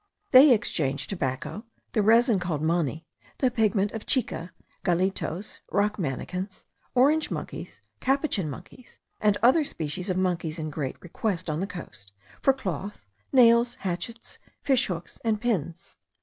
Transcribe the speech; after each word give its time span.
They 0.31 0.51
exchange 0.51 1.05
tobacco, 1.05 1.63
the 1.93 2.01
resin 2.01 2.39
called 2.39 2.63
mani, 2.63 3.05
the 3.37 3.51
pigment 3.51 3.91
of 3.91 4.07
chica, 4.07 4.51
gallitos 4.83 5.59
(rock 5.71 5.97
manakins), 5.97 6.63
orange 6.95 7.29
monkeys, 7.29 7.81
capuchin 7.99 8.49
monkeys, 8.49 8.97
and 9.19 9.37
other 9.43 9.63
species 9.63 10.09
of 10.09 10.17
monkeys 10.17 10.57
in 10.57 10.71
great 10.71 10.99
request 11.01 11.51
on 11.51 11.59
the 11.59 11.67
coast, 11.67 12.13
for 12.41 12.51
cloth, 12.51 13.05
nails, 13.31 13.75
hatchets, 13.75 14.39
fishhooks, 14.63 15.19
and 15.23 15.39
pins. 15.39 15.97